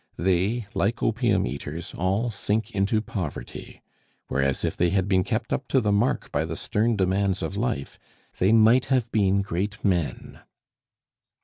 They, 0.17 0.65
like 0.73 1.03
opium 1.03 1.45
eaters, 1.45 1.93
all 1.95 2.31
sink 2.31 2.71
into 2.71 3.01
poverty, 3.01 3.83
whereas 4.29 4.65
if 4.65 4.75
they 4.75 4.89
had 4.89 5.07
been 5.07 5.23
kept 5.23 5.53
up 5.53 5.67
to 5.67 5.79
the 5.79 5.91
mark 5.91 6.31
by 6.31 6.43
the 6.43 6.55
stern 6.55 6.95
demands 6.95 7.43
of 7.43 7.55
life, 7.55 7.99
they 8.39 8.51
might 8.51 8.85
have 8.85 9.11
been 9.11 9.43
great 9.43 9.85
men. 9.85 10.39